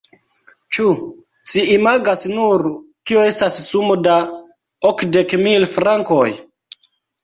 Ĉu 0.77 0.85
ci 1.51 1.65
imagas 1.75 2.25
nur, 2.33 2.67
kio 3.11 3.29
estas 3.35 3.61
sumo 3.69 4.01
da 4.11 4.19
okdek 4.93 5.41
mil 5.47 5.73
frankoj? 5.79 6.29